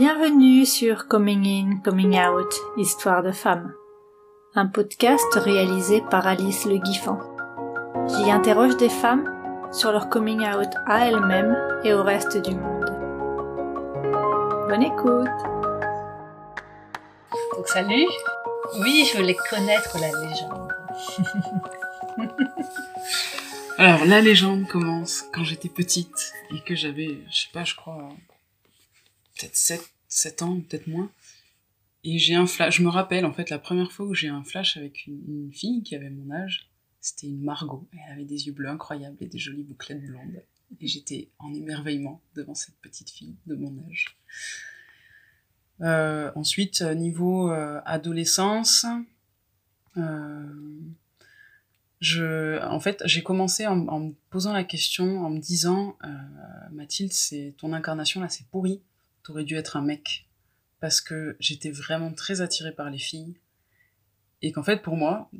[0.00, 3.74] Bienvenue sur Coming In, Coming Out, Histoire de femmes.
[4.54, 7.18] Un podcast réalisé par Alice Le Guiffant.
[8.08, 9.30] J'y interroge des femmes
[9.70, 11.54] sur leur coming out à elles-mêmes
[11.84, 12.86] et au reste du monde.
[14.70, 15.28] Bonne écoute
[17.54, 18.08] Donc salut
[18.80, 20.72] Oui, je voulais connaître la légende.
[23.76, 28.08] Alors, la légende commence quand j'étais petite et que j'avais, je sais pas, je crois,
[29.40, 31.10] peut-être 7, 7 ans, peut-être moins.
[32.04, 34.42] Et j'ai un flash, je me rappelle en fait la première fois où j'ai un
[34.42, 37.86] flash avec une, fille qui avait mon âge, c'était une Margot.
[37.92, 40.42] Elle avait des yeux bleus incroyables et des jolies bouclettes blondes.
[40.80, 44.16] Et j'étais en émerveillement devant cette petite fille de mon âge.
[45.80, 48.86] Euh, ensuite, niveau euh, adolescence,
[49.96, 50.80] euh,
[52.00, 56.08] je, en fait, j'ai commencé en, me posant la question, en me disant, euh,
[56.72, 58.80] Mathilde, c'est ton incarnation là, c'est pourri.
[59.22, 60.26] T'aurais dû être un mec
[60.80, 63.34] parce que j'étais vraiment très attirée par les filles
[64.42, 65.30] et qu'en fait, pour moi,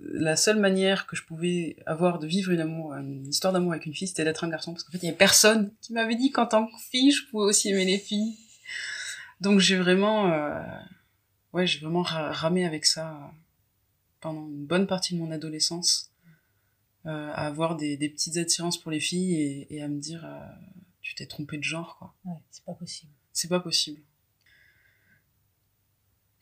[0.00, 3.86] la seule manière que je pouvais avoir de vivre une amour, une histoire d'amour avec
[3.86, 6.14] une fille, c'était d'être un garçon parce qu'en fait, il y avait personne qui m'avait
[6.14, 8.36] dit qu'en tant que fille, je pouvais aussi aimer les filles.
[9.40, 10.62] Donc j'ai vraiment, euh,
[11.52, 13.32] ouais, j'ai vraiment ramé avec ça
[14.20, 16.12] pendant une bonne partie de mon adolescence,
[17.06, 20.38] euh, à avoir des, petites attirances pour les filles et, à me dire, euh,
[21.00, 22.14] tu t'es trompé de genre, quoi.
[22.24, 23.12] Ouais, c'est pas possible.
[23.38, 24.00] C'est pas possible.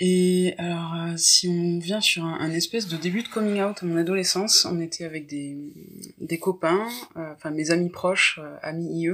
[0.00, 3.84] Et alors, euh, si on vient sur un, espèce de début de coming out à
[3.84, 9.02] mon adolescence, on était avec des, des copains, euh, enfin mes amis proches, euh, amis
[9.02, 9.10] IE,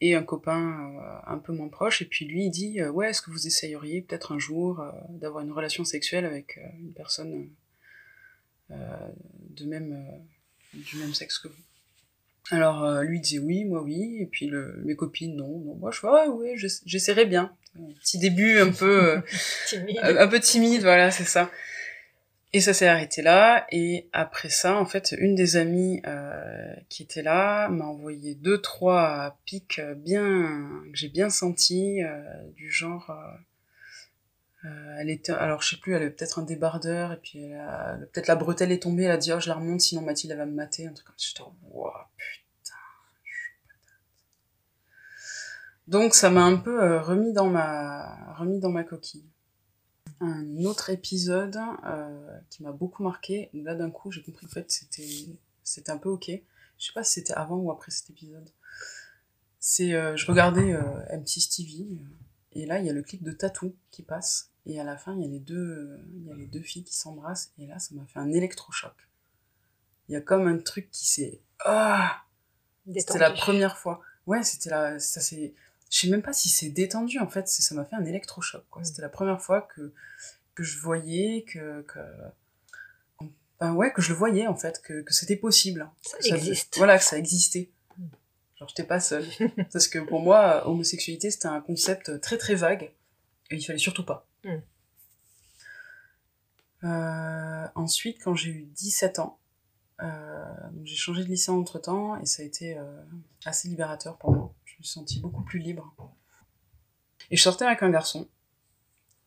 [0.00, 0.92] et un copain
[1.24, 4.32] un peu moins proche, et puis lui il dit Ouais, est-ce que vous essayeriez peut-être
[4.32, 7.48] un jour d'avoir une relation sexuelle avec une personne
[8.70, 10.04] de même,
[10.74, 11.69] du même sexe que vous?
[12.50, 15.90] Alors euh, lui disait oui, moi oui, et puis le, mes copines non, non, moi
[15.90, 17.54] je vois ouais, ouais, j'essaierai bien.
[17.78, 19.20] Un petit début un peu euh,
[19.68, 19.98] timide.
[20.02, 21.50] un peu timide, voilà, c'est ça.
[22.52, 23.64] Et ça s'est arrêté là.
[23.70, 28.60] Et après ça, en fait, une des amies euh, qui était là m'a envoyé deux
[28.60, 32.20] trois pics bien que j'ai bien senti euh,
[32.56, 33.16] du genre.
[34.98, 37.52] elle était, alors je sais plus, elle avait peut-être un débardeur et puis
[38.12, 39.04] peut-être la bretelle est tombée.
[39.04, 40.88] Elle a dit oh je la remonte sinon Mathilde elle va me mater.
[40.88, 41.26] Un truc comme ça.
[41.28, 42.39] J'étais wow, putain.
[45.90, 49.28] Donc ça m'a un peu euh, remis dans ma remis dans ma coquille.
[50.20, 53.50] Un autre épisode euh, qui m'a beaucoup marqué.
[53.52, 55.26] Là d'un coup j'ai compris en fait c'était
[55.64, 56.30] c'était un peu ok.
[56.78, 58.48] Je sais pas si c'était avant ou après cet épisode.
[59.58, 61.88] C'est euh, je regardais euh, M6 TV
[62.52, 65.16] et là il y a le clip de Tatou qui passe et à la fin
[65.16, 67.80] il y a les deux il y a les deux filles qui s'embrassent et là
[67.80, 68.94] ça m'a fait un électrochoc.
[70.08, 72.22] Il y a comme un truc qui s'est ah
[72.94, 74.00] c'était la première fois.
[74.26, 75.52] Ouais, c'était la ça c'est
[75.90, 78.84] je sais même pas si c'est détendu en fait ça m'a fait un électrochoc quoi.
[78.84, 79.92] C'était la première fois que
[80.54, 81.98] que je voyais que que
[83.58, 85.90] ben ouais que je le voyais en fait que que c'était possible.
[86.02, 86.76] Ça, ça existe.
[86.78, 87.70] Voilà que ça existait.
[88.56, 89.26] Genre j'étais pas seule.
[89.72, 92.92] Parce que pour moi homosexualité c'était un concept très très vague
[93.50, 94.26] et il fallait surtout pas.
[94.44, 94.56] Mm.
[96.84, 99.38] euh, ensuite quand j'ai eu 17 ans
[100.02, 100.44] euh,
[100.84, 103.02] j'ai changé de lycée entre temps et ça a été euh,
[103.44, 104.49] assez libérateur pour moi
[104.80, 105.94] me sentis beaucoup plus libre.
[107.30, 108.28] Et je sortais avec un garçon,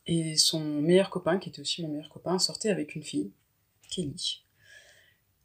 [0.05, 3.31] et son meilleur copain, qui était aussi mon meilleur copain, sortait avec une fille,
[3.89, 4.43] Kelly.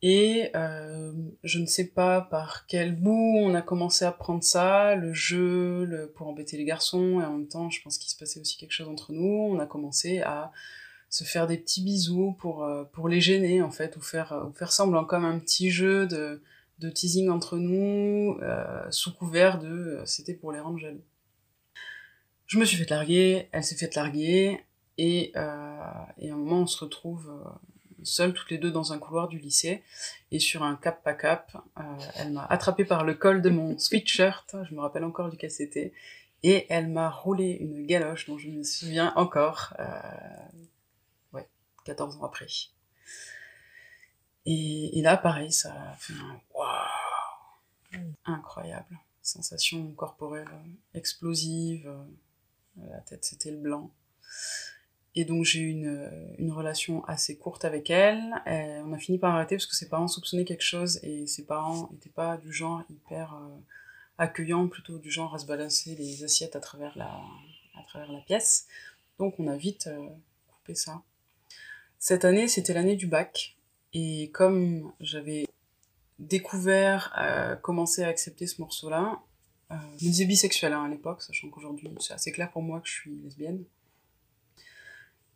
[0.01, 4.95] Et euh, je ne sais pas par quel bout on a commencé à prendre ça,
[4.95, 8.41] le jeu, pour embêter les garçons, et en même temps, je pense qu'il se passait
[8.41, 9.49] aussi quelque chose entre nous.
[9.53, 10.53] On a commencé à
[11.11, 14.73] se faire des petits bisous pour, euh, les gêner, en fait, ou faire, ou faire
[14.73, 16.43] semblant comme un petit jeu de
[16.79, 21.05] de teasing entre nous, euh, sous couvert de euh, c'était pour les rendre jaloux.
[22.47, 24.59] Je me suis fait larguer, elle s'est fait larguer,
[24.97, 25.81] et, euh,
[26.19, 27.49] et à un moment on se retrouve euh,
[28.03, 29.83] seules toutes les deux dans un couloir du lycée,
[30.31, 31.83] et sur un cap pas cap, euh,
[32.17, 35.93] elle m'a attrapé par le col de mon sweatshirt, je me rappelle encore duquel c'était,
[36.43, 39.75] et elle m'a roulé une galoche dont je me souviens encore,
[41.33, 41.49] ouais,
[41.85, 42.47] 14 ans après.
[44.51, 48.99] Et, là, pareil, ça fait un waouh incroyable.
[49.21, 50.49] Sensation corporelle
[50.95, 51.93] explosive.
[52.77, 53.91] La tête, c'était le blanc.
[55.15, 58.23] Et donc, j'ai eu une, une relation assez courte avec elle.
[58.47, 61.91] On a fini par arrêter parce que ses parents soupçonnaient quelque chose et ses parents
[61.93, 63.55] n'étaient pas du genre hyper euh,
[64.17, 67.21] accueillants, plutôt du genre à se balancer les assiettes à travers la,
[67.79, 68.67] à travers la pièce.
[69.19, 70.09] Donc, on a vite euh,
[70.47, 71.03] coupé ça.
[71.99, 73.58] Cette année, c'était l'année du bac.
[73.95, 75.47] Et comme j'avais
[76.19, 79.21] découvert, euh, commencé à accepter ce morceau-là,
[79.71, 82.81] Euh, je me disais bisexuelle hein, à l'époque, sachant qu'aujourd'hui c'est assez clair pour moi
[82.81, 83.65] que je suis lesbienne.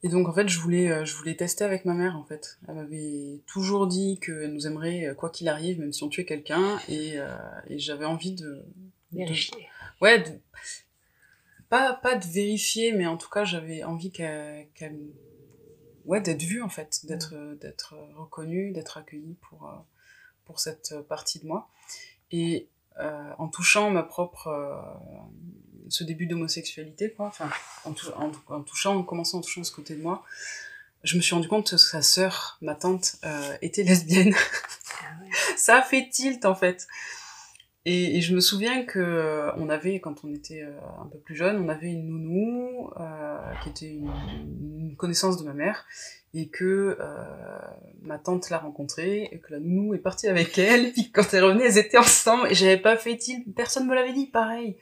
[0.02, 2.58] Et donc en fait je voulais, euh, je voulais tester avec ma mère en fait.
[2.66, 6.24] Elle m'avait toujours dit qu'elle nous aimerait euh, quoi qu'il arrive, même si on tuait
[6.24, 7.28] quelqu'un, et, euh,
[7.68, 8.64] et j'avais envie de...
[9.12, 9.54] Vérifier.
[9.60, 10.40] de- ouais, de-
[11.68, 14.66] pas, pas de vérifier, mais en tout cas j'avais envie qu'elle...
[14.74, 14.98] qu'elle-
[16.06, 19.72] ouais, d'être vue en fait, d'être d'être reconnue, d'être accueillie pour, euh,
[20.44, 21.68] pour cette partie de moi.
[22.30, 22.68] Et
[23.00, 24.76] euh, en touchant ma propre euh,
[25.88, 27.48] ce début d'homosexualité quoi enfin
[27.84, 30.22] en, tou- en, en touchant en commençant en touchant ce côté de moi
[31.02, 35.30] je me suis rendu compte que sa sœur ma tante euh, était lesbienne Ah ouais.
[35.56, 36.86] ça a fait tilt en fait
[37.84, 41.18] et, et je me souviens que euh, on avait quand on était euh, un peu
[41.18, 44.10] plus jeune on avait une nounou euh, qui était une,
[44.78, 45.84] une connaissance de ma mère
[46.34, 47.24] et que euh,
[48.02, 51.34] ma tante l'a rencontrée et que la nounou est partie avec elle et puis quand
[51.34, 54.76] elle revenait elles étaient ensemble et j'avais pas fait tilt personne me l'avait dit pareil.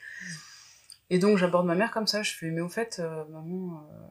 [1.09, 4.07] Et donc j'aborde ma mère comme ça je fais mais au fait euh, maman euh,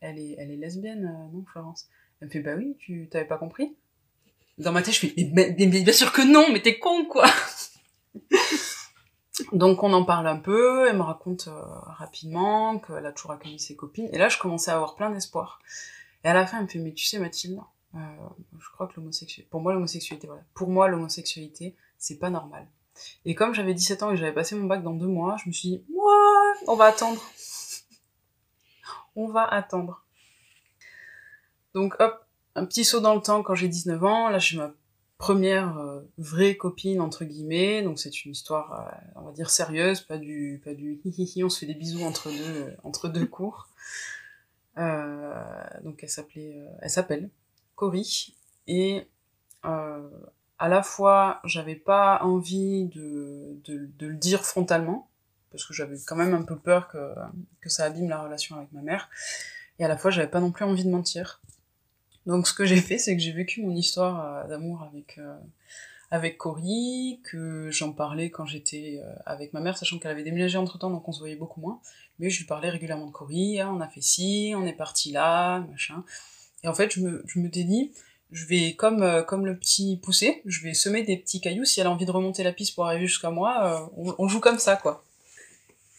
[0.00, 1.02] elle est elle est lesbienne
[1.32, 1.88] non Florence?
[2.20, 3.76] Elle me fait bah oui tu t'avais pas compris?
[4.58, 7.26] Dans ma tête je fais mais- mais bien sûr que non mais t'es con quoi
[9.52, 13.58] donc on en parle un peu elle me raconte euh, rapidement qu'elle a toujours accueilli
[13.58, 14.08] ses copines.
[14.12, 15.60] Et là je commençais à avoir plein d'espoir
[16.24, 17.58] et à la fin elle me fait mais tu sais Mathilde
[17.94, 17.98] euh,
[18.58, 20.42] je crois que l'homosexualité pour moi l'homosexualité voilà.
[20.54, 22.68] Pour moi l'homosexualité c'est pas normal.
[23.24, 25.52] Et comme j'avais 17 ans et j'avais passé mon bac dans deux mois je me
[25.52, 27.20] suis dit ouais on va attendre.
[29.16, 30.04] On va attendre.
[31.74, 32.24] Donc hop
[32.54, 34.28] un petit saut dans le temps quand j'ai 19 ans.
[34.28, 34.72] Là j'ai ma
[35.20, 37.82] première euh, vraie copine entre guillemets.
[37.82, 41.32] Donc c'est une histoire euh, on va dire sérieuse pas du pas du hi hi
[41.36, 43.68] hi on se fait des bisous entre deux euh, entre deux cours.
[44.76, 46.08] Donc elle
[46.90, 47.28] s'appelle
[47.76, 48.34] Cory.
[48.66, 49.06] Et
[49.62, 53.60] à la fois j'avais pas envie de
[54.00, 55.10] le dire frontalement
[55.50, 57.12] parce que j'avais quand même un peu peur que,
[57.60, 59.10] que ça abîme la relation avec ma mère.
[59.78, 61.42] Et à la fois j'avais pas non plus envie de mentir
[62.26, 65.36] donc ce que j'ai fait c'est que j'ai vécu mon histoire euh, d'amour avec euh,
[66.10, 70.58] avec Cory, que j'en parlais quand j'étais euh, avec ma mère, sachant qu'elle avait déménagé
[70.58, 71.80] entre temps, donc on se voyait beaucoup moins.
[72.18, 75.12] Mais je lui parlais régulièrement de Cory, ah, on a fait ci, on est parti
[75.12, 76.04] là, machin.
[76.64, 77.92] Et en fait, je me, je me dit,
[78.32, 81.86] je vais, comme, comme le petit poussé, je vais semer des petits cailloux, si elle
[81.86, 84.74] a envie de remonter la piste pour arriver jusqu'à moi, euh, on joue comme ça,
[84.76, 85.04] quoi.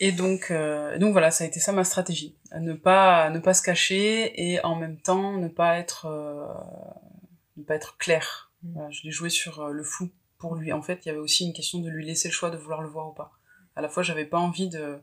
[0.03, 2.36] Et donc, euh, donc voilà, ça a été ça ma stratégie.
[2.59, 6.48] Ne pas, ne pas se cacher et en même temps ne pas être, euh,
[7.56, 8.51] ne pas être clair.
[8.63, 8.74] Mm.
[8.74, 10.09] Voilà, je l'ai joué sur euh, le flou
[10.39, 10.74] pour lui.
[10.74, 12.81] En fait, il y avait aussi une question de lui laisser le choix de vouloir
[12.81, 13.31] le voir ou pas.
[13.75, 15.00] À la fois, j'avais pas envie de,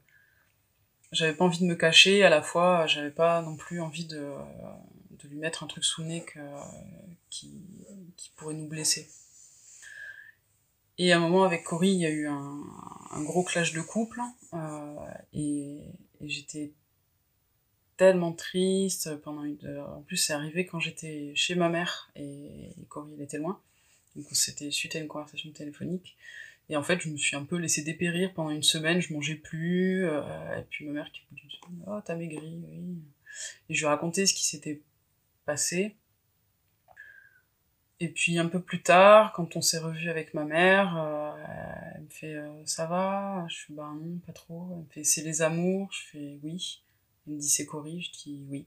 [1.12, 2.24] j'avais pas envie de me cacher.
[2.24, 4.34] À la fois, j'avais pas non plus envie de,
[5.10, 6.40] de lui mettre un truc sous le nez que,
[7.30, 7.62] qui,
[8.16, 9.08] qui pourrait nous blesser.
[10.98, 12.60] Et à un moment avec Cory, il y a eu un,
[13.22, 14.20] gros clash de couple
[14.52, 14.96] euh,
[15.32, 15.82] et,
[16.20, 16.72] j'étais
[17.96, 19.90] tellement triste pendant une heure.
[19.90, 23.60] En plus, c'est arrivé quand j'étais chez ma mère et Cory, était loin.
[24.16, 26.16] Donc c'était suite à une conversation téléphonique.
[26.68, 29.36] Et en fait, je me suis un peu laissé dépérir pendant une semaine, je mangeais
[29.36, 30.04] plus.
[30.04, 32.98] euh, et puis ma mère qui me dit Oh, t'as maigri, oui.
[33.68, 34.82] Et je lui ai raconté ce qui s'était
[35.46, 35.96] passé.
[38.00, 42.02] Et puis un peu plus tard, quand on s'est revu avec ma mère, euh, elle
[42.02, 43.46] me fait euh, Ça va?
[43.48, 44.68] Je fais Bah non, pas trop.
[44.72, 45.92] Elle me fait C'est les amours?
[45.92, 46.82] Je fais Oui.
[47.26, 48.02] Elle me dit C'est Cory?
[48.02, 48.66] Je dis Oui.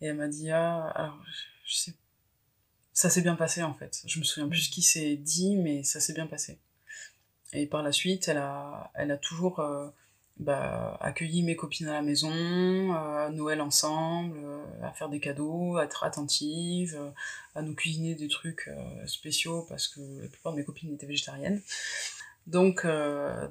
[0.00, 1.20] Et elle m'a dit Ah, alors,
[1.64, 1.94] je sais
[3.00, 4.02] ça s'est bien passé en fait.
[4.04, 6.58] Je me souviens plus ce qui s'est dit, mais ça s'est bien passé.
[7.54, 9.88] Et par la suite, elle a, elle a toujours euh,
[10.40, 15.76] bah, accueilli mes copines à la maison, euh, Noël ensemble, euh, à faire des cadeaux,
[15.76, 17.10] à être attentive, euh,
[17.54, 18.70] à nous cuisiner des trucs
[19.06, 21.60] spéciaux parce que la plupart de mes copines étaient végétariennes.
[22.46, 22.86] Donc,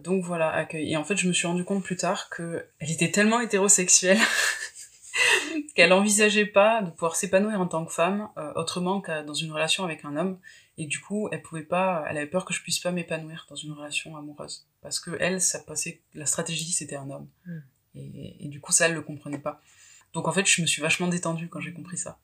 [0.04, 0.92] donc voilà, accueil.
[0.92, 4.18] Et en fait, je me suis rendu compte plus tard que elle était tellement hétérosexuelle
[5.76, 9.84] qu'elle envisageait pas de pouvoir s'épanouir en tant que femme autrement qu'à dans une relation
[9.86, 10.40] avec un homme
[10.82, 13.56] et du coup elle pouvait pas elle avait peur que je puisse pas m'épanouir dans
[13.56, 17.60] une relation amoureuse parce que elle ça passait la stratégie c'était un homme Mm.
[17.96, 19.62] et, et du coup ça elle le comprenait pas
[20.14, 22.18] donc en fait je me suis vachement détendue quand j'ai compris ça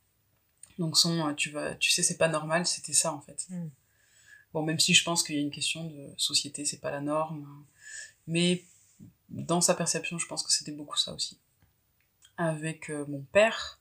[0.78, 3.68] donc son tu vas tu sais c'est pas normal c'était ça en fait Mm.
[4.52, 7.00] bon même si je pense qu'il y a une question de société c'est pas la
[7.02, 7.46] norme
[8.26, 8.64] mais
[9.28, 11.38] dans sa perception je pense que c'était beaucoup ça aussi
[12.38, 13.75] avec euh, mon père.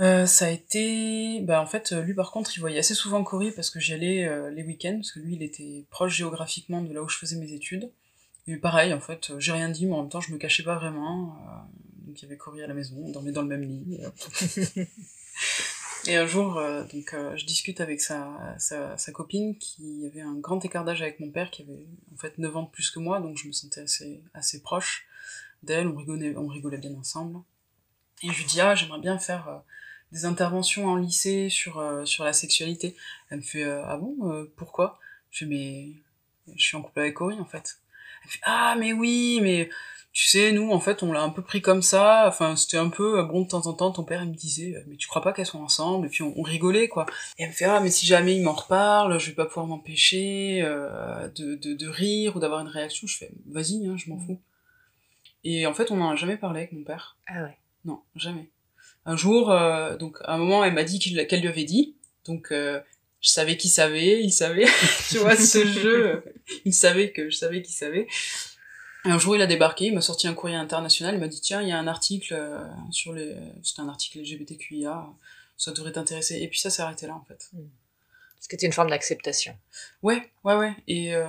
[0.00, 1.40] Euh, ça a été...
[1.42, 3.92] Bah, en fait, euh, lui par contre, il voyait assez souvent Cory parce que j'y
[3.92, 7.18] allais euh, les week-ends, parce que lui, il était proche géographiquement de là où je
[7.18, 7.90] faisais mes études.
[8.46, 10.76] Et pareil, en fait, j'ai rien dit, mais en même temps, je me cachais pas
[10.76, 11.36] vraiment.
[12.06, 14.00] donc il y avait Cory à la maison, on dormait dans le même lit.
[16.06, 20.86] Et, un jour, donc, je discute avec sa, sa, copine qui avait un grand écart
[20.86, 23.36] d'âge avec mon père, qui avait en fait 9 ans de plus que moi, donc
[23.36, 25.06] je me sentais assez, assez proche
[25.62, 27.40] d'elle, on rigolait, on rigolait bien ensemble.
[28.22, 29.62] Et je lui dis, ah, j'aimerais bien faire
[30.12, 32.96] des interventions en lycée sur, euh, sur la sexualité.
[33.30, 34.98] Elle me fait, euh, ah bon, pourquoi?
[35.30, 35.88] Je fais, mais
[36.54, 37.78] je suis en couple avec Cory, en fait.
[38.22, 39.70] Elle me fait, ah, mais oui, mais
[40.12, 42.24] tu sais, nous, en fait, on l'a un peu pris comme ça.
[42.26, 44.96] Enfin, c'était un peu, bon, de temps en temps, ton père, il me disait, mais
[44.96, 46.06] tu crois pas qu'elles sont ensemble?
[46.06, 47.06] Et puis, on, rigolait, quoi.
[47.38, 49.66] Et elle me fait, ah, mais si jamais il m'en reparle, je vais pas pouvoir
[49.66, 53.06] m'empêcher de, de, de, rire ou d'avoir une réaction.
[53.06, 54.40] Je fais, vas-y, hein, je m'en fous.
[55.44, 57.16] Et en fait, on n'en a jamais parlé avec mon père.
[57.26, 57.56] Ah ouais.
[57.84, 58.50] Non, jamais.
[59.06, 61.96] Un jour, euh, donc à un moment, elle m'a dit qu'elle lui avait dit.
[62.24, 62.80] Donc euh,
[63.20, 64.66] je savais qu'il savait, il savait.
[65.08, 66.24] tu vois ce jeu,
[66.64, 68.06] il savait que je savais qu'il savait.
[69.04, 71.62] Un jour, il a débarqué, il m'a sorti un courrier international, il m'a dit tiens,
[71.62, 72.58] il y a un article euh,
[72.90, 75.06] sur les, c'était un article LGBTQIA,
[75.56, 76.40] ça devrait t'intéresser.
[76.42, 77.50] Et puis ça s'est arrêté là en fait.
[78.40, 78.42] Hmm.
[78.42, 79.54] Est-ce que une forme d'acceptation
[80.02, 80.74] Ouais, ouais, ouais.
[80.88, 81.24] Et, euh,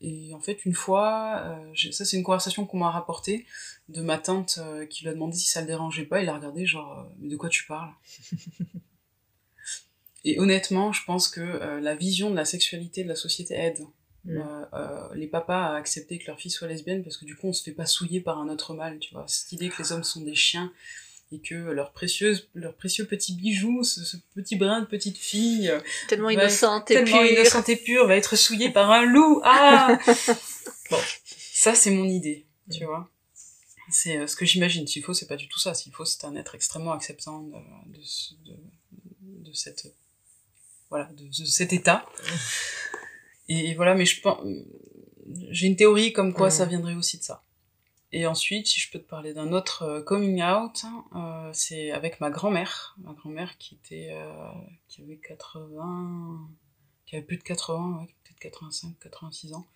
[0.00, 3.46] et en fait, une fois, euh, ça c'est une conversation qu'on m'a rapportée
[3.88, 6.22] de ma tante euh, qui lui a demandé si ça le dérangeait pas.
[6.22, 7.92] Il a regardé genre, mais de quoi tu parles?
[10.24, 13.86] Et honnêtement, je pense que la vision de la sexualité de la société aide.
[14.24, 14.42] Mm.
[15.14, 17.62] les papas à accepter que leur fille soit lesbienne parce que du coup on se
[17.62, 19.24] fait pas souiller par un autre mâle, tu vois.
[19.28, 20.72] Cette idée que les hommes sont des chiens
[21.32, 25.72] et que leur précieuse leur précieux petit bijou ce, petit brin de petite fille
[26.08, 27.30] tellement innocente et tellement pure.
[27.32, 29.40] innocente et pure va être souillée par un loup.
[29.44, 29.98] Ah
[30.90, 33.08] bon ça c'est mon idée tu vois.
[33.90, 34.86] C'est euh, ce que j'imagine.
[34.86, 35.74] S'il faut c'est pas du tout ça.
[35.74, 37.52] S'il faut c'est un être extrêmement acceptant de,
[37.86, 38.00] de,
[38.44, 39.94] de, de cette
[40.90, 42.06] voilà de, de cet état.
[43.48, 44.38] Et, voilà mais je pense
[45.50, 47.42] j'ai une théorie comme quoi ça viendrait aussi de ça
[48.12, 50.84] et ensuite, si je peux te parler d'un autre euh, coming out,
[51.14, 54.52] euh, c'est avec ma grand-mère, ma grand-mère qui était, euh,
[54.88, 56.48] qui avait 80,
[57.04, 59.66] qui avait plus de 80, ouais, peut-être 85, 86 ans,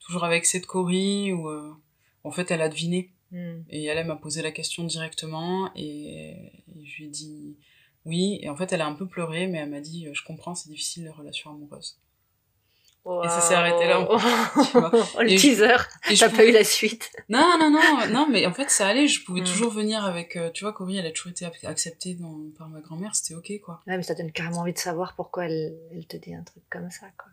[0.00, 1.74] toujours avec cette Cory où, euh,
[2.24, 3.10] en fait, elle a deviné.
[3.30, 3.60] Mm.
[3.70, 6.30] Et elle, elle m'a posé la question directement et,
[6.74, 7.56] et, je lui ai dit
[8.04, 8.38] oui.
[8.42, 10.70] Et en fait, elle a un peu pleuré, mais elle m'a dit, je comprends, c'est
[10.70, 11.98] difficile les relations amoureuses.
[13.24, 14.06] Et ça s'est arrêté là.
[14.70, 14.90] tu vois.
[14.92, 15.76] Oh, le teaser.
[16.18, 17.10] T'as pas eu la suite.
[17.28, 19.06] Non, non, non, non, mais en fait, ça allait.
[19.06, 19.44] Je pouvais mm.
[19.44, 22.80] toujours venir avec, euh, tu vois, Cory, elle a toujours été acceptée dans, par ma
[22.80, 23.14] grand-mère.
[23.14, 23.80] C'était ok, quoi.
[23.86, 26.62] Ouais, mais ça donne carrément envie de savoir pourquoi elle, elle te dit un truc
[26.70, 27.30] comme ça, quoi.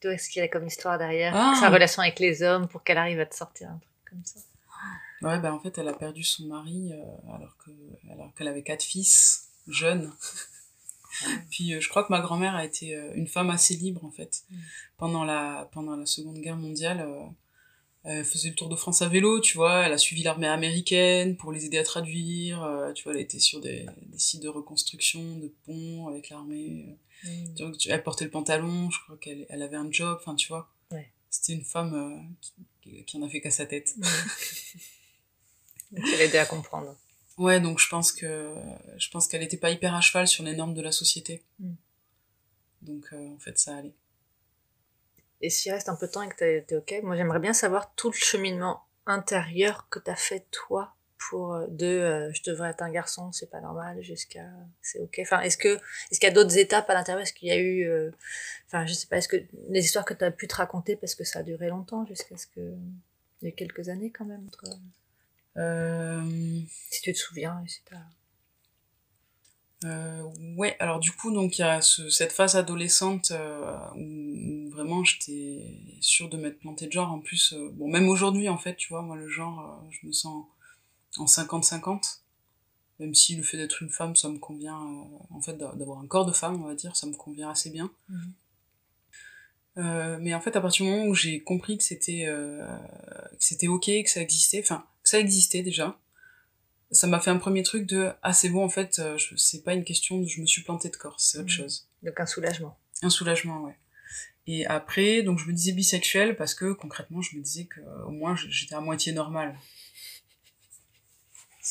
[0.00, 1.32] Tu vois, ce qu'il y a comme histoire derrière?
[1.34, 1.54] Ah.
[1.60, 4.40] Sa relation avec les hommes pour qu'elle arrive à te sortir un truc comme ça.
[5.22, 7.70] Ouais, bah, en fait, elle a perdu son mari, euh, alors que,
[8.12, 10.12] alors qu'elle avait quatre fils, jeunes.
[11.50, 14.10] Puis euh, je crois que ma grand-mère a été euh, une femme assez libre en
[14.10, 14.44] fait.
[14.50, 14.56] Mm.
[14.96, 17.26] Pendant la pendant la Seconde Guerre mondiale, euh,
[18.04, 19.86] elle faisait le tour de France à vélo, tu vois.
[19.86, 22.58] Elle a suivi l'armée américaine pour les aider à traduire.
[22.94, 26.96] tu vois, elle était sur des, des sites de reconstruction, de ponts avec l'armée.
[27.24, 27.54] Mm.
[27.54, 28.90] Donc, elle portait le pantalon.
[28.90, 30.18] Je crois qu'elle elle avait un job.
[30.20, 30.70] Enfin, tu vois.
[30.92, 31.10] Ouais.
[31.30, 32.32] C'était une femme
[32.80, 33.94] qui, qui en a fait qu'à sa tête.
[33.96, 34.04] Mm.
[35.96, 36.96] elle aidait à comprendre.
[37.38, 38.54] Ouais, donc je pense que
[38.96, 41.42] je pense qu'elle était pas hyper à cheval sur les normes de la société.
[41.58, 41.74] Mm.
[42.82, 43.94] Donc euh, en fait, ça allait.
[45.42, 47.94] Et s'il reste un peu de temps et que t'es ok, moi j'aimerais bien savoir
[47.94, 50.94] tout le cheminement intérieur que t'as fait toi
[51.28, 54.46] pour euh, de euh, je devrais être un garçon, c'est pas normal, jusqu'à
[54.80, 55.18] c'est ok.
[55.20, 55.76] Enfin, est-ce que
[56.10, 57.22] est-ce qu'il y a d'autres étapes à l'intérieur?
[57.22, 58.12] Est-ce qu'il y a eu,
[58.66, 59.36] enfin, je sais pas, est-ce que
[59.68, 62.46] les histoires que t'as pu te raconter parce que ça a duré longtemps, jusqu'à ce
[62.46, 62.74] que
[63.42, 64.64] il y a quelques années quand même entre.
[65.58, 66.22] Euh...
[67.06, 68.00] Tu te souviens, etc.
[69.84, 70.22] Euh,
[70.56, 75.04] ouais, alors du coup, donc il y a ce, cette phase adolescente euh, où, vraiment
[75.04, 75.62] j'étais
[76.00, 77.12] sûre de m'être plantée de genre.
[77.12, 80.10] En plus, euh, bon, même aujourd'hui, en fait, tu vois, moi, le genre, je me
[80.10, 80.46] sens
[81.16, 82.22] en 50-50.
[82.98, 84.80] Même si le fait d'être une femme, ça me convient,
[85.30, 87.88] en fait, d'avoir un corps de femme, on va dire, ça me convient assez bien.
[88.08, 88.32] Mhm.
[90.22, 92.66] mais en fait, à partir du moment où j'ai compris que c'était que
[93.38, 96.00] c'était ok, que ça existait, enfin, que ça existait déjà,
[96.90, 99.74] ça m'a fait un premier truc de ah c'est bon en fait euh, c'est pas
[99.74, 101.50] une question de je me suis plantée de corps c'est autre mmh.
[101.50, 101.88] chose.
[102.02, 102.78] Donc un soulagement.
[103.02, 103.76] Un soulagement ouais.
[104.46, 108.10] Et après donc je me disais bisexuelle parce que concrètement je me disais que au
[108.10, 109.56] moins j'étais à moitié normale.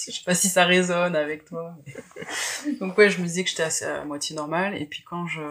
[0.07, 1.77] Je sais pas si ça résonne avec toi
[2.81, 4.75] donc ouais je me disais que j'étais à moitié normale.
[4.75, 5.41] Et puis quand je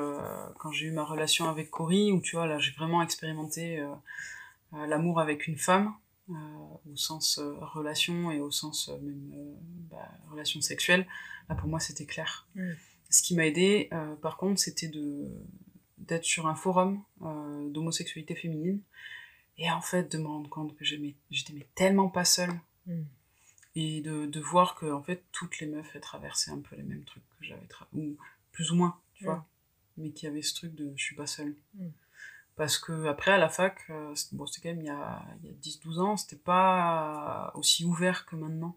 [0.59, 3.87] quand j'ai eu ma relation avec Cory où tu vois là j'ai vraiment expérimenté euh,
[4.75, 5.94] euh l'amour avec une femme
[6.28, 9.33] au sens euh, relation et au sens euh, même
[9.90, 11.07] bah, relation sexuelle,
[11.49, 12.47] là pour moi c'était clair.
[12.54, 12.73] Mm.
[13.11, 13.90] Ce qui m'a aidé,
[14.23, 15.31] par contre, c'était de
[15.99, 18.81] d'être sur un forum d'homosexualité féminine
[19.57, 21.14] et en fait de me rendre compte que j'étais
[21.76, 23.02] tellement pas seule mm.
[23.76, 27.04] et de, de voir que en fait toutes les meufs traversaient un peu les mêmes
[27.04, 28.16] trucs que j'avais ou
[28.50, 29.26] plus ou moins, tu Mm.
[29.26, 29.47] vois.
[29.97, 31.54] Mais qu'il y avait ce truc de je suis pas seule.
[31.75, 31.88] Mm.
[32.56, 35.50] Parce que après, à la fac, euh, c'était bon, quand même il y a, il
[35.50, 38.76] y a 10-12 ans, c'était pas aussi ouvert que maintenant.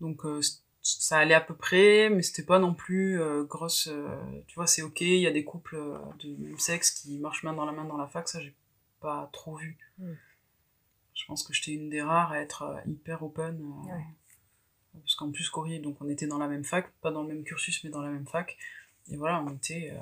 [0.00, 0.40] Donc, euh,
[0.80, 3.88] ça allait à peu près, mais c'était pas non plus euh, grosse.
[3.88, 4.08] euh,
[4.46, 7.42] tu vois, c'est ok, il y a des couples euh, de même sexe qui marchent
[7.42, 8.54] main dans la main dans la fac, ça j'ai
[9.00, 9.76] pas trop vu.
[9.98, 10.12] Mm.
[11.14, 13.60] Je pense que j'étais une des rares à être hyper open.
[13.60, 14.04] Ouais.
[14.94, 17.42] Parce qu'en plus, Corrie, donc on était dans la même fac, pas dans le même
[17.42, 18.56] cursus, mais dans la même fac.
[19.10, 19.92] Et voilà, on était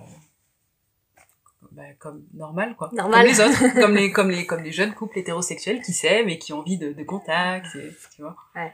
[1.73, 2.91] bah, comme normal, quoi.
[2.93, 3.27] Normal.
[3.27, 6.39] Comme les autres, comme les, comme les, comme les jeunes couples hétérosexuels qui s'aiment et
[6.39, 8.37] qui ont envie de, de contact, et, tu vois.
[8.55, 8.73] Ouais.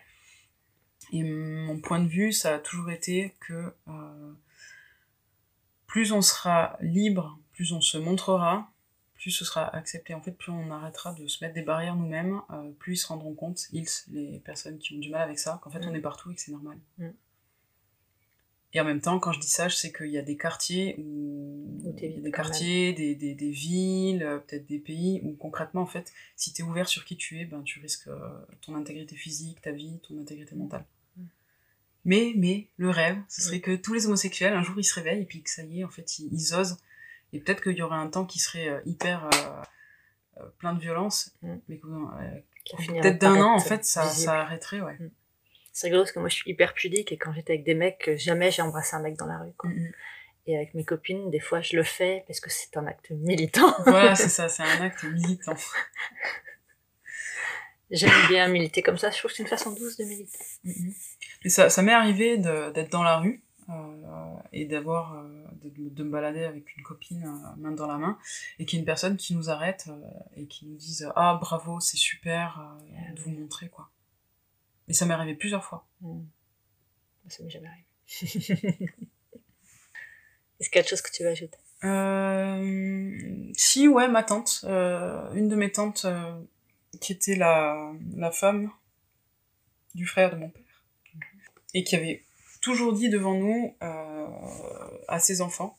[1.12, 4.32] Et mon point de vue, ça a toujours été que euh,
[5.86, 8.70] plus on sera libre, plus on se montrera,
[9.14, 10.14] plus ce sera accepté.
[10.14, 13.06] En fait, plus on arrêtera de se mettre des barrières nous-mêmes, euh, plus ils se
[13.08, 15.90] rendront compte, ils, les personnes qui ont du mal avec ça, qu'en fait Mm.
[15.90, 16.78] on est partout et que c'est normal.
[16.98, 17.08] Mm.
[18.74, 20.96] Et en même temps, quand je dis ça, je sais qu'il y a des quartiers
[20.98, 24.78] où, Où il y a t'évites des quartiers, des, des, des villes, euh, peut-être des
[24.78, 28.08] pays où concrètement, en fait, si t'es ouvert sur qui tu es, ben tu risques
[28.08, 28.16] euh,
[28.62, 30.86] ton intégrité physique, ta vie, ton intégrité mentale.
[31.16, 31.22] Mm.
[32.06, 35.22] Mais, mais, le rêve, ce serait que tous les homosexuels, un jour, ils se réveillent
[35.22, 36.78] et puis que ça y est, en fait, ils, ils osent.
[37.34, 39.28] Et peut-être qu'il y aurait un temps qui serait euh, hyper
[40.38, 41.56] euh, plein de violence, Mm.
[41.68, 44.96] mais euh, peut-être d'un an, en fait, ça, ça arrêterait, ouais.
[45.72, 48.10] C'est rigolo parce que moi je suis hyper pudique et quand j'étais avec des mecs,
[48.16, 49.52] jamais j'ai embrassé un mec dans la rue.
[49.56, 49.70] Quoi.
[49.70, 49.92] Mm.
[50.46, 53.74] Et avec mes copines, des fois je le fais parce que c'est un acte militant.
[53.86, 55.56] Voilà, c'est ça, c'est un acte militant.
[57.90, 60.38] J'aime bien militer comme ça, je trouve que c'est une façon douce de militer.
[60.64, 66.02] Mais ça, ça m'est arrivé d'être dans la rue euh, et d'avoir euh, de, de
[66.02, 68.18] me balader avec une copine euh, main dans la main
[68.58, 69.88] et qu'il y ait une personne qui nous arrête
[70.36, 73.91] et qui nous dise ah bravo c'est super Ah de vous montrer quoi.
[74.88, 75.86] Et ça m'est arrivé plusieurs fois.
[76.00, 76.22] Mm.
[77.28, 77.86] Ça m'est jamais arrivé.
[80.60, 81.58] Est-ce qu'il y a autre chose que tu veux ajouter?
[81.84, 86.40] Euh, si ouais ma tante, euh, une de mes tantes euh,
[87.00, 88.70] qui était la, la femme
[89.94, 90.62] du frère de mon père
[91.74, 92.22] et qui avait
[92.60, 95.76] toujours dit devant nous à ses enfants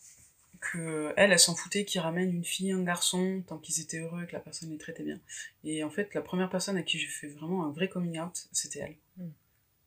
[0.71, 4.23] que elle, elle s'en foutait qu'ils ramènent une fille, un garçon, tant qu'ils étaient heureux
[4.23, 5.19] et que la personne les traitait bien.
[5.63, 8.47] Et en fait, la première personne à qui j'ai fait vraiment un vrai coming out,
[8.51, 8.97] c'était elle.
[9.17, 9.29] Mm.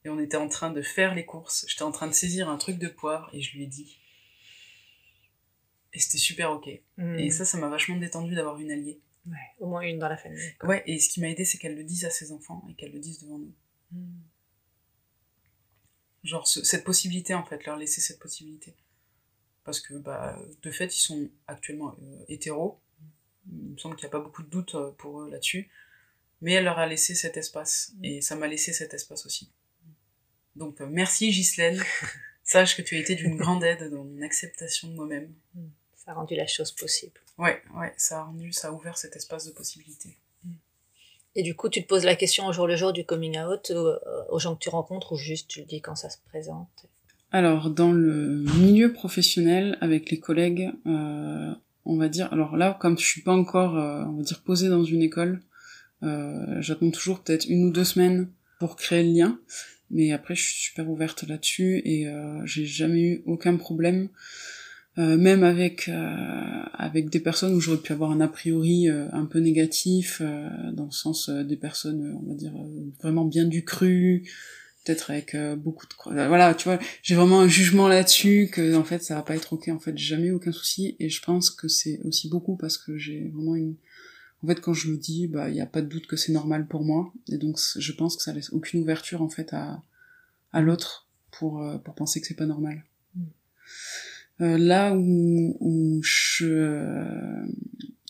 [0.05, 2.59] Et on était en train de faire les courses, j'étais en train de saisir un
[2.59, 3.99] truc de poivre et je lui ai dit.
[5.93, 6.69] Et c'était super ok.
[6.99, 7.19] Mm.
[7.19, 9.01] Et ça, ça m'a vachement détendu d'avoir une alliée.
[9.27, 10.39] Ouais, au moins une dans la famille.
[10.61, 10.69] quoi.
[10.69, 12.93] Ouais, et ce qui m'a aidé, c'est qu'elle le dise à ses enfants et qu'elle
[12.93, 13.55] le dise devant nous.
[13.93, 14.21] Mm.
[16.23, 18.75] Genre, ce- cette possibilité, en fait, leur laisser cette possibilité.
[19.67, 22.79] Parce que, bah, de fait, ils sont actuellement euh, hétéros.
[23.53, 25.69] Il me semble qu'il n'y a pas beaucoup de doutes euh, pour eux là-dessus.
[26.41, 27.93] Mais elle leur a laissé cet espace.
[28.05, 29.51] Et ça m'a laissé cet espace aussi.
[30.55, 31.83] Donc, euh, merci Ghislaine.
[32.45, 35.35] Sache que tu as été d'une grande aide dans mon acceptation de moi-même.
[35.97, 37.21] Ça a rendu la chose possible.
[37.37, 40.17] Ouais, ouais, ça a rendu, ça a ouvert cet espace de possibilité.
[41.35, 43.71] Et du coup, tu te poses la question au jour le jour du coming out
[43.71, 43.99] euh,
[44.31, 46.87] aux gens que tu rencontres ou juste tu le dis quand ça se présente?
[47.37, 51.53] Alors, dans le milieu professionnel, avec les collègues, euh,
[51.85, 54.71] on va dire, alors là, comme je suis pas encore, euh, on va dire, posée
[54.71, 55.43] dans une école,
[56.03, 59.39] euh, j'attends toujours peut-être une ou deux semaines pour créer le lien,
[59.91, 62.07] mais après, je suis super ouverte là-dessus et
[62.47, 64.09] j'ai jamais eu aucun problème,
[64.97, 65.91] même avec
[66.73, 70.23] avec des personnes où j'aurais pu avoir un a priori un peu négatif,
[70.73, 72.55] dans le sens des personnes, on va dire,
[73.03, 74.27] vraiment bien du cru,
[74.87, 78.75] peut-être avec euh, beaucoup de euh, voilà tu vois j'ai vraiment un jugement là-dessus que
[78.77, 81.21] en fait ça va pas être ok en fait j'ai jamais aucun souci et je
[81.23, 83.75] pense que c'est aussi beaucoup parce que j'ai vraiment une
[84.43, 86.33] en fait quand je le dis bah il y a pas de doute que c'est
[86.33, 89.83] normal pour moi et donc je pense que ça laisse aucune ouverture en fait à
[90.53, 93.23] à l'autre pour euh, pour penser que c'est pas normal Mm.
[94.43, 97.47] Euh, là où où je euh,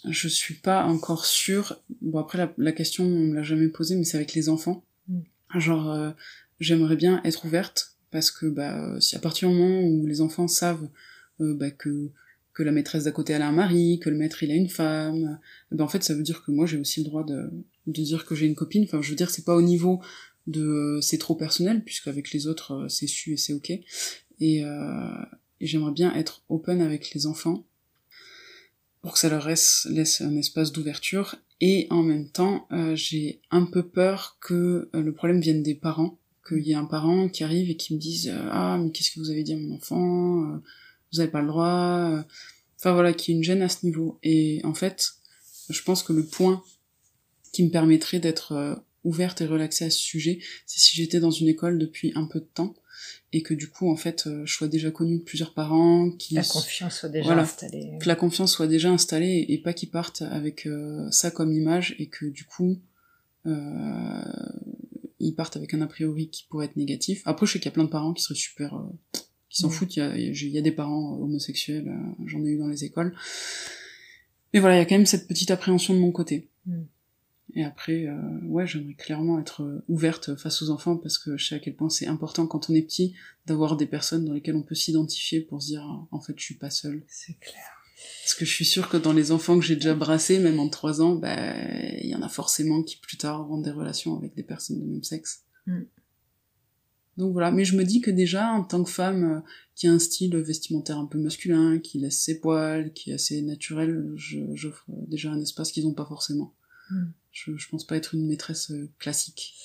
[0.09, 3.95] je suis pas encore sûre bon après la, la question on me l'a jamais posée
[3.97, 5.21] mais c'est avec les enfants Mm.
[5.61, 6.11] genre euh,
[6.61, 10.21] j'aimerais bien être ouverte parce que bah euh, si à partir du moment où les
[10.21, 10.89] enfants savent
[11.41, 12.11] euh, bah, que
[12.53, 14.71] que la maîtresse d'à côté elle a un mari, que le maître il a une
[14.71, 15.39] femme,
[15.71, 17.51] ben en fait ça veut dire que moi j'ai aussi le droit de
[17.87, 18.85] de dire que j'ai une copine.
[18.85, 20.01] Enfin je veux dire c'est pas au niveau
[20.47, 23.71] de c'est trop personnel puisque avec les autres c'est su et c'est ok.
[24.39, 27.65] Et, et j'aimerais bien être open avec les enfants
[29.03, 33.67] pour que ça leur laisse, laisse un espace d'ouverture et en même temps j'ai un
[33.67, 37.71] peu peur que le problème vienne des parents qu'il y ait un parent qui arrive
[37.71, 40.43] et qui me dise euh, ah mais qu'est-ce que vous avez dit à mon enfant
[40.43, 40.57] Euh,
[41.13, 42.23] vous avez pas le droit euh.
[42.79, 45.13] enfin voilà qu'il y ait une gêne à ce niveau et en fait
[45.71, 46.63] je pense que le point
[47.53, 51.49] qui me permettrait d'être ouverte et relaxée à ce sujet c'est si j'étais dans une
[51.49, 52.75] école depuis un peu de temps
[53.33, 56.43] et que du coup en fait je sois déjà connue de plusieurs parents qui La
[56.43, 57.43] confiance soit déjà Voilà.
[57.43, 57.93] installée.
[58.01, 61.95] que la confiance soit déjà installée et pas qu'ils partent avec euh, ça comme image
[61.99, 62.79] et que du coup
[63.47, 64.23] euh,
[65.19, 67.23] ils partent avec un a priori qui pourrait être négatif.
[67.25, 69.71] Après je sais qu'il y a plein de parents qui seraient super euh, qui s'en
[69.71, 72.69] foutent, il y a, il y a des parents homosexuels, euh, j'en ai eu dans
[72.69, 73.15] les écoles.
[74.53, 76.51] Mais voilà, il y a quand même cette petite appréhension de mon côté.
[76.67, 76.83] Mm.
[77.55, 81.47] Et après, euh, ouais, j'aimerais clairement être euh, ouverte face aux enfants parce que je
[81.47, 83.15] sais à quel point c'est important quand on est petit
[83.47, 86.57] d'avoir des personnes dans lesquelles on peut s'identifier pour se dire en fait je suis
[86.57, 87.03] pas seule.
[87.09, 87.76] C'est clair.
[88.23, 90.69] Parce que je suis sûre que dans les enfants que j'ai déjà brassés, même en
[90.69, 91.37] trois ans, bah,
[92.03, 94.85] il y en a forcément qui plus tard auront des relations avec des personnes de
[94.85, 95.45] même sexe.
[95.67, 95.83] Mm.
[97.17, 99.41] Donc voilà, mais je me dis que déjà, en tant que femme euh,
[99.75, 103.41] qui a un style vestimentaire un peu masculin, qui laisse ses poils, qui est assez
[103.41, 106.55] naturel, j'offre déjà un espace qu'ils n'ont pas forcément.
[106.91, 107.05] Mm.
[107.33, 109.55] Je, je pense pas être une maîtresse euh, classique.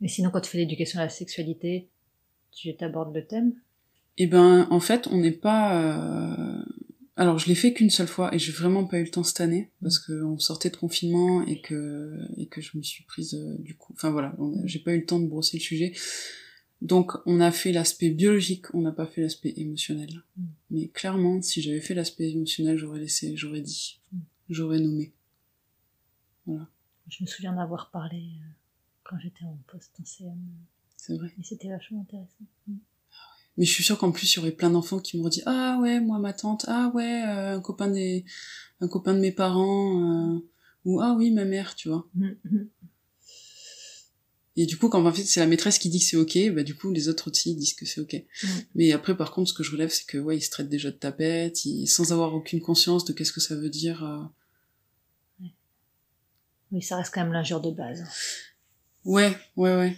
[0.00, 1.88] Et sinon, quand tu fais l'éducation à la sexualité,
[2.52, 3.54] tu t'abordes le thème?
[4.18, 5.80] Eh ben, en fait, on n'est pas.
[5.82, 6.62] euh,
[7.16, 9.40] Alors, je l'ai fait qu'une seule fois et j'ai vraiment pas eu le temps cette
[9.40, 13.34] année parce que on sortait de confinement et que et que je me suis prise
[13.34, 13.92] euh, du coup.
[13.94, 15.92] Enfin voilà, j'ai pas eu le temps de brosser le sujet.
[16.80, 20.22] Donc, on a fait l'aspect biologique, on n'a pas fait l'aspect émotionnel.
[20.36, 20.44] Mm.
[20.70, 24.18] Mais clairement, si j'avais fait l'aspect émotionnel, j'aurais laissé, j'aurais dit, Mm.
[24.50, 25.12] j'aurais nommé.
[26.46, 28.48] Je me souviens d'avoir parlé euh,
[29.04, 30.38] quand j'étais en poste en CM.
[30.96, 31.28] C'est vrai.
[31.38, 32.44] Et c'était vachement intéressant.
[33.58, 35.78] Mais je suis sûre qu'en plus, il y aurait plein d'enfants qui m'auraient dit Ah
[35.82, 38.24] ouais, moi, ma tante, ah ouais, euh, un copain des,
[38.80, 40.38] un copain de mes parents, euh,
[40.84, 42.08] ou ah oui, ma mère, tu vois.
[42.14, 42.68] Mm, mm.
[44.56, 46.64] Et du coup, quand en fait c'est la maîtresse qui dit que c'est ok, bah
[46.64, 48.14] du coup les autres aussi disent que c'est ok.
[48.14, 48.46] Mm.
[48.76, 50.90] Mais après, par contre, ce que je relève, c'est que ouais, ils se traitent déjà
[50.90, 54.04] de tapette, ils, sans avoir aucune conscience de qu'est-ce que ça veut dire.
[54.04, 55.46] euh.
[56.70, 58.04] Oui, ça reste quand même l'injure de base.
[59.04, 59.96] Ouais, ouais, ouais.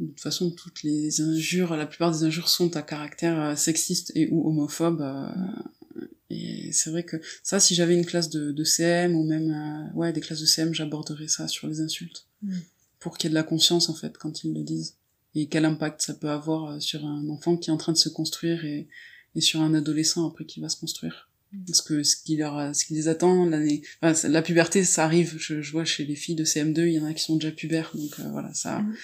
[0.00, 4.10] De toute façon, toutes les injures, la plupart des injures sont à caractère euh, sexiste
[4.14, 5.00] et ou homophobe.
[5.02, 9.50] euh, et c'est vrai que ça, si j'avais une classe de, de CM ou même
[9.50, 12.54] euh, ouais des classes de CM, j'aborderais ça sur les insultes Mm.
[13.00, 14.96] pour qu'il y ait de la conscience en fait quand ils le disent
[15.34, 18.08] et quel impact ça peut avoir sur un enfant qui est en train de se
[18.08, 18.88] construire et,
[19.34, 21.29] et sur un adolescent après qui va se construire.
[21.66, 25.34] Parce que ce qui leur, ce qui les attend, l'année, enfin, la puberté, ça arrive.
[25.38, 27.50] Je, je vois chez les filles de CM2, il y en a qui sont déjà
[27.52, 28.94] pubères, donc euh, voilà, ça, Mhm.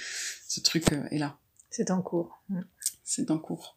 [0.48, 1.38] ce truc euh, est là,
[1.70, 2.40] C'est en cours.
[2.48, 2.60] Mm.
[3.02, 3.76] c'est en cours.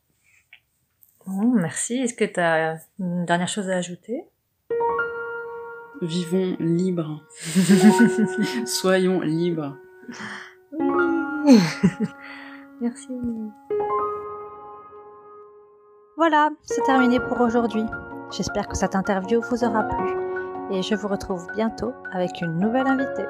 [1.26, 1.96] Bon, merci.
[1.96, 4.24] Est-ce que tu as une dernière chose à ajouter?
[6.02, 7.28] Vivons libres,
[8.66, 9.78] soyons libres.
[10.72, 11.58] Oui.
[12.82, 13.08] Merci.
[16.16, 17.84] Voilà, c'est terminé pour aujourd'hui.
[18.32, 20.08] J'espère que cette interview vous aura plu
[20.72, 23.26] et je vous retrouve bientôt avec une nouvelle invitée.